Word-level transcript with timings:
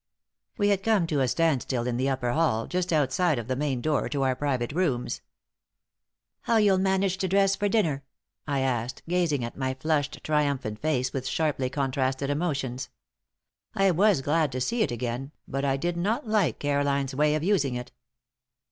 We 0.57 0.69
had 0.69 0.81
come 0.81 1.05
to 1.05 1.19
a 1.21 1.27
standstill 1.27 1.85
in 1.85 1.95
the 1.97 2.09
upper 2.09 2.31
hall, 2.31 2.65
just 2.65 2.91
outside 2.91 3.37
of 3.37 3.47
the 3.47 3.55
main 3.55 3.81
door 3.81 4.09
to 4.09 4.23
our 4.23 4.35
private 4.35 4.71
rooms. 4.71 5.21
"How'll 6.45 6.59
you 6.59 6.75
manage 6.79 7.17
to 7.19 7.27
dress 7.27 7.55
for 7.55 7.69
dinner?" 7.69 8.03
I 8.47 8.61
asked, 8.61 9.03
gazing 9.07 9.43
at 9.45 9.59
my 9.59 9.75
flushed, 9.75 10.21
triumphant 10.23 10.79
face 10.79 11.13
with 11.13 11.27
sharply 11.27 11.69
contrasted 11.69 12.31
emotions. 12.31 12.89
I 13.75 13.91
was 13.91 14.21
glad 14.21 14.51
to 14.53 14.59
see 14.61 14.81
it 14.81 14.89
again, 14.91 15.33
but 15.47 15.63
I 15.63 15.77
did 15.77 15.97
not 15.97 16.27
like 16.27 16.57
Caroline's 16.57 17.13
way 17.13 17.35
of 17.35 17.43
using 17.43 17.75
it. 17.75 17.91